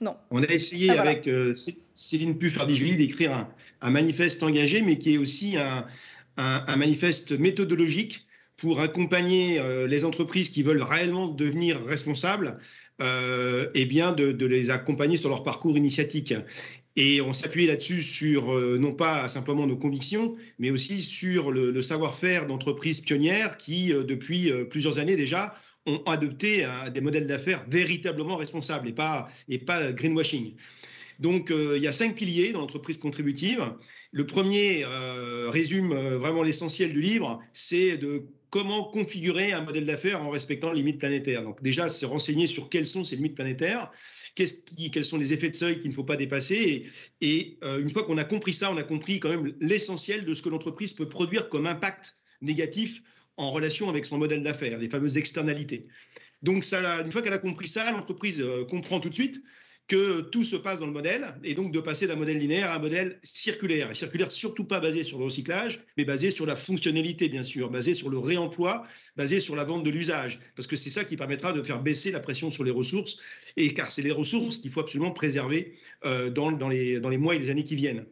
[0.00, 0.16] Non.
[0.30, 1.54] On a essayé ah, avec euh,
[1.92, 3.48] Céline Puffardi-Julie d'écrire
[3.80, 8.26] un, manifeste engagé, mais qui est aussi un, manifeste méthodologique
[8.58, 12.58] pour accompagner euh, les entreprises qui veulent réellement devenir responsables
[13.00, 16.34] euh, et bien de, les accompagner sur leur parcours initiatique.
[17.00, 22.48] Et on s'appuie là-dessus sur non pas simplement nos convictions, mais aussi sur le savoir-faire
[22.48, 25.54] d'entreprises pionnières qui, depuis plusieurs années déjà,
[25.86, 30.54] ont adopté des modèles d'affaires véritablement responsables et pas, et pas greenwashing.
[31.18, 33.72] Donc, euh, il y a cinq piliers dans l'entreprise contributive.
[34.12, 39.84] Le premier euh, résume euh, vraiment l'essentiel du livre, c'est de comment configurer un modèle
[39.84, 41.42] d'affaires en respectant les limites planétaires.
[41.42, 43.90] Donc, déjà, se renseigner sur quelles sont ces limites planétaires,
[44.34, 46.84] qui, quels sont les effets de seuil qu'il ne faut pas dépasser.
[47.20, 50.34] Et, et une fois qu'on a compris ça, on a compris quand même l'essentiel de
[50.34, 53.02] ce que l'entreprise peut produire comme impact négatif
[53.36, 55.88] en relation avec son modèle d'affaires, les fameuses externalités.
[56.42, 59.42] Donc, une fois qu'elle a compris ça, l'entreprise euh, comprend tout de suite
[59.88, 62.76] que tout se passe dans le modèle, et donc de passer d'un modèle linéaire à
[62.76, 63.96] un modèle circulaire.
[63.96, 67.94] Circulaire surtout pas basé sur le recyclage, mais basé sur la fonctionnalité, bien sûr, basé
[67.94, 71.54] sur le réemploi, basé sur la vente de l'usage, parce que c'est ça qui permettra
[71.54, 73.16] de faire baisser la pression sur les ressources,
[73.56, 75.72] et car c'est les ressources qu'il faut absolument préserver
[76.04, 78.04] euh, dans, dans, les, dans les mois et les années qui viennent.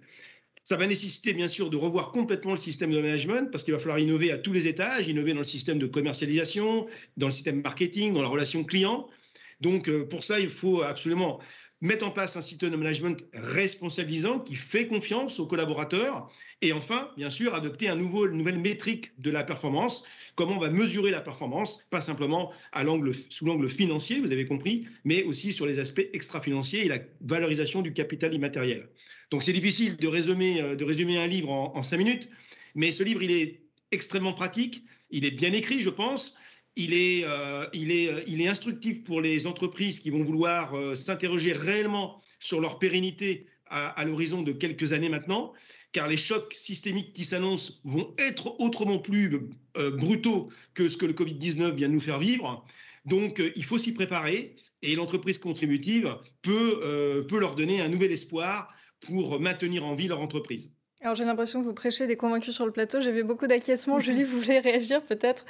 [0.64, 3.78] Ça va nécessiter bien sûr de revoir complètement le système de management parce qu'il va
[3.78, 7.60] falloir innover à tous les étages, innover dans le système de commercialisation, dans le système
[7.60, 9.08] marketing, dans la relation client.
[9.60, 11.38] Donc euh, pour ça, il faut absolument
[11.80, 16.30] mettre en place un système de management responsabilisant qui fait confiance aux collaborateurs
[16.62, 20.04] et enfin, bien sûr, adopter un nouveau, une nouvelle métrique de la performance.
[20.36, 22.84] Comment on va mesurer la performance, pas simplement à
[23.28, 27.82] sous l'angle financier, vous avez compris, mais aussi sur les aspects extra-financiers et la valorisation
[27.82, 28.88] du capital immatériel.
[29.30, 32.28] Donc c'est difficile de résumer, euh, un livre en, en cinq minutes,
[32.74, 33.60] mais ce livre, il est
[33.90, 36.36] extrêmement pratique, il est bien écrit, je pense.
[36.76, 40.74] Il est, euh, il, est, euh, il est instructif pour les entreprises qui vont vouloir
[40.74, 45.52] euh, s'interroger réellement sur leur pérennité à, l'horizon de quelques années maintenant,
[45.90, 49.40] car les chocs systémiques qui s'annoncent vont être autrement plus
[49.74, 52.64] brutaux que ce que le Covid-19 vient de nous faire vivre.
[53.06, 58.72] Donc, il faut s'y préparer et l'entreprise contributive peut, peut leur donner un nouvel espoir
[59.00, 60.75] pour maintenir en vie leur entreprise.
[61.06, 63.00] Alors j'ai l'impression que vous prêchez des convaincus sur le plateau.
[63.00, 64.00] J'ai vu beaucoup d'acquiescements.
[64.06, 65.44] Julie, vous voulez réagir peut-être?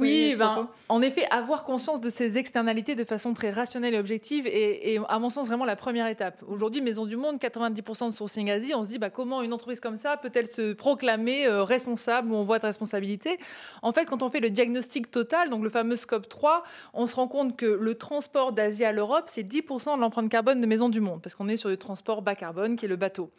[0.00, 4.46] Oui, ben, en effet, avoir conscience de ces externalités de façon très rationnelle et objective
[4.46, 6.42] est, à mon sens, vraiment la première étape.
[6.48, 9.80] Aujourd'hui, Maison du Monde, 90% de sourcing Asie, on se dit bah, comment une entreprise
[9.80, 13.38] comme ça peut-elle se proclamer euh, responsable ou on voit de responsabilité?
[13.82, 16.62] En fait, quand on fait le diagnostic total, donc le fameux scope 3,
[16.94, 20.62] on se rend compte que le transport d'Asie à l'Europe, c'est 10% de l'empreinte carbone
[20.62, 22.96] de Maison du Monde, parce qu'on est sur le transport bas carbone qui est le
[22.96, 23.30] bateau.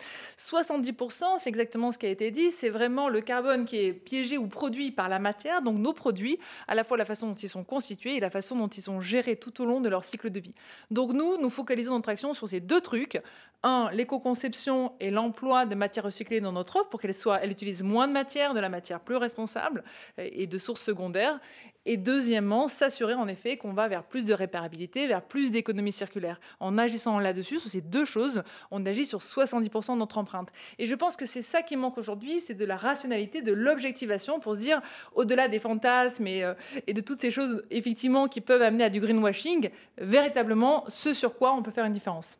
[0.84, 4.38] 70%, c'est exactement ce qui a été dit, c'est vraiment le carbone qui est piégé
[4.38, 7.50] ou produit par la matière, donc nos produits, à la fois la façon dont ils
[7.50, 10.30] sont constitués et la façon dont ils sont gérés tout au long de leur cycle
[10.30, 10.54] de vie.
[10.92, 13.22] Donc nous, nous focalisons notre action sur ces deux trucs.
[13.66, 18.10] Un, l'éco-conception et l'emploi de matières recyclées dans notre offre pour qu'elle elle utilise moins
[18.10, 19.86] de matière, de la matière plus responsable
[20.18, 21.40] et de sources secondaires.
[21.86, 26.40] Et deuxièmement, s'assurer en effet qu'on va vers plus de réparabilité, vers plus d'économie circulaire.
[26.60, 30.50] En agissant là-dessus, sur ces deux choses, on agit sur 70% de notre empreinte.
[30.80, 34.40] Et je pense que c'est ça qui manque aujourd'hui, c'est de la rationalité, de l'objectivation
[34.40, 34.82] pour se dire,
[35.14, 36.54] au-delà des fantasmes et, euh,
[36.88, 41.38] et de toutes ces choses effectivement qui peuvent amener à du greenwashing, véritablement ce sur
[41.38, 42.38] quoi on peut faire une différence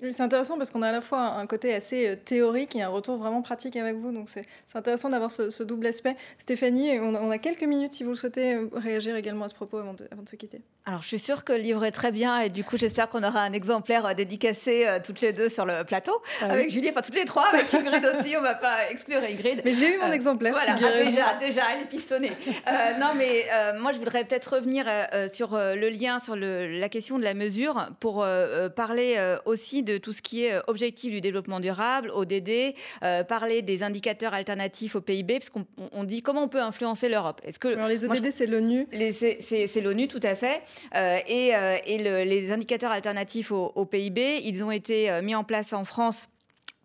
[0.00, 2.88] c'est intéressant parce qu'on a à la fois un côté assez euh, théorique et un
[2.88, 4.12] retour vraiment pratique avec vous.
[4.12, 6.16] Donc c'est intéressant d'avoir ce, double aspect.
[6.38, 9.78] Stéphanie, on a, quelques minutes si vous le souhaitez euh, réagir également à ce propos
[9.78, 10.60] avant de, avant de se quitter.
[10.86, 13.22] Alors je suis sûre que le livre est très bien et du coup j'espère qu'on
[13.22, 17.00] aura un exemplaire euh, dédicacé toutes les deux sur le plateau ah avec Julie, enfin
[17.00, 19.62] toutes les trois, avec Ingrid aussi, on va pas exclure Ingrid.
[19.64, 20.52] Mais j'ai eu mon exemplaire.
[20.52, 22.32] Voilà, ah, déjà, déjà, elle est pistonnée.
[23.00, 23.46] non mais
[23.78, 24.86] moi je voudrais peut-être revenir
[25.32, 28.26] sur le lien, sur le, la question de la mesure pour
[28.74, 33.62] parler aussi de tout ce qui est euh, objectif du développement durable, ODD, euh, parler
[33.62, 37.40] des indicateurs alternatifs au PIB, parce qu'on dit comment on peut influencer l'Europe.
[37.44, 40.62] Est-ce que Alors les ODD, c'est l'ONU C'est l'ONU, tout à fait.
[40.94, 41.52] Euh, et,
[41.86, 46.28] et les indicateurs alternatifs au, au, PIB, ils ont été mis en place en France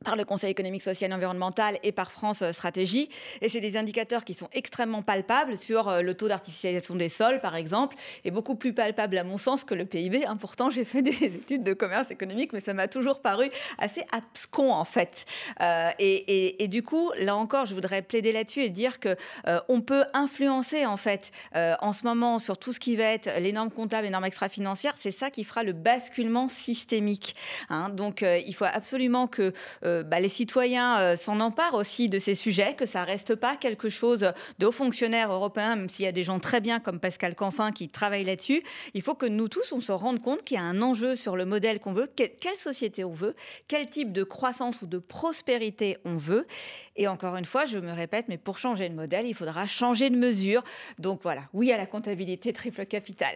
[0.04, 3.10] par le Conseil économique, social et environnemental et par France euh, Stratégie.
[3.42, 7.42] Et c'est des indicateurs qui sont extrêmement palpables sur euh, le taux d'artificialisation des sols,
[7.42, 10.26] par exemple, et beaucoup plus palpables à mon sens que le PIB.
[10.26, 14.06] Hein, pourtant, j'ai fait des études de commerce économique, mais ça m'a toujours paru assez
[14.12, 15.26] abscon, en fait.
[15.62, 19.16] Euh, et, du coup, là encore, je voudrais plaider là-dessus et dire que
[19.68, 23.52] on peut influencer, en fait, en ce moment, sur tout ce qui va être les
[23.52, 24.94] normes comptables, les normes extra-financières.
[25.00, 27.36] C'est ça qui fera le basculement systémique.
[27.70, 27.90] Hein.
[27.90, 29.54] Donc, il faut absolument que
[30.04, 33.90] bah, les citoyens euh, s'en emparent aussi de ces sujets, que ça reste pas quelque
[33.90, 37.36] chose de hauts fonctionnaires européens, même s'il y a des gens très bien comme Pascal
[37.36, 38.64] Canfin qui travaillent là-dessus.
[38.94, 41.36] Il faut que nous tous, on se rende compte qu'il y a un enjeu sur
[41.36, 43.36] le modèle qu'on veut, quelle société on veut,
[43.68, 46.48] quel type de croissance ou de prospérité on veut.
[46.96, 50.10] Et encore une fois, je me répète, mais pour changer de modèle, il faudra changer
[50.10, 50.64] de mesure.
[51.00, 53.36] Donc voilà, oui à la comptabilité triple capital.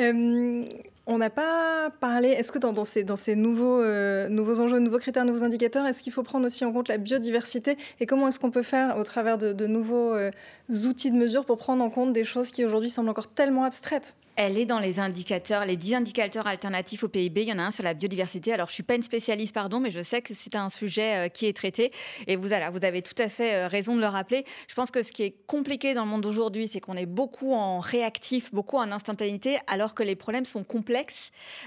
[0.00, 0.64] Euh,
[1.06, 5.86] on n'a pas parlé, est-ce que dans, ces, euh, nouveaux enjeux, nouveaux critères, nouveaux indicateurs,
[5.86, 8.96] est-ce qu'il faut prendre aussi en compte la biodiversité et comment est-ce qu'on peut faire
[8.98, 10.30] au travers de, nouveaux euh,
[10.68, 14.14] outils de mesure pour prendre en compte des choses qui aujourd'hui semblent encore tellement abstraites?
[14.36, 17.42] Elle est dans les indicateurs, les 10 indicateurs alternatifs au PIB.
[17.42, 18.54] Il y en a un sur la biodiversité.
[18.54, 21.28] Alors, je suis pas une spécialiste, pardon, mais je sais que c'est un sujet euh,
[21.28, 21.92] qui est traité.
[22.26, 24.46] Et vous, voilà, vous avez tout à fait raison de le rappeler.
[24.66, 27.52] Je pense que ce qui est compliqué dans le monde d'aujourd'hui, c'est qu'on est beaucoup
[27.52, 30.89] en réactif, beaucoup en instantanéité, alors que les problèmes sont complexes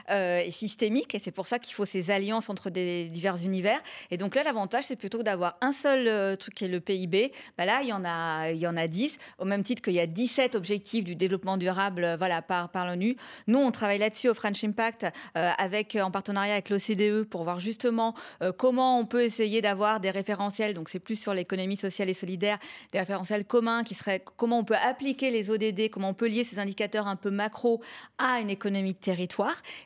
[0.10, 1.16] euh, et systémique.
[1.16, 3.80] Et c'est pour ça qu'il faut ces alliances entre des divers univers.
[4.12, 7.32] Et donc là, l'avantage, c'est plutôt d'avoir un seul euh, truc qui est le PIB.
[7.58, 9.94] Bah là, il y en a, il y en a 10, au même titre qu'il
[9.94, 13.16] y a 17 objectifs du développement durable, euh, voilà, par, l'ONU.
[13.48, 15.06] Nous, on travaille là-dessus au French Impact
[15.36, 18.14] avec, en partenariat avec l'OCDE pour voir justement
[18.58, 20.74] comment on peut essayer d'avoir des référentiels.
[20.74, 22.58] Donc, c'est plus sur l'économie sociale et solidaire,
[22.92, 26.44] des référentiels communs qui seraient comment on peut appliquer les ODD, comment on peut lier
[26.44, 27.82] ces indicateurs un peu macro
[28.18, 29.00] à une économie de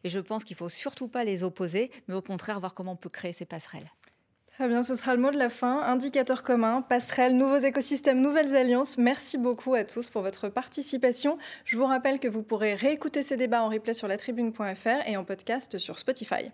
[0.03, 2.93] et je pense qu'il ne faut surtout pas les opposer, mais au contraire voir comment
[2.93, 3.89] on peut créer ces passerelles.
[4.57, 5.83] Très bien, ce sera le mot de la fin.
[5.83, 8.97] Indicateur commun, passerelles, nouveaux écosystèmes, nouvelles alliances.
[8.97, 11.37] Merci beaucoup à tous pour votre participation.
[11.63, 15.15] Je vous rappelle que vous pourrez réécouter ces débats en replay sur la tribune.fr et
[15.15, 16.51] en podcast sur Spotify.